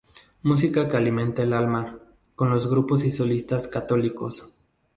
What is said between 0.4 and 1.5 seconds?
Música que alimenta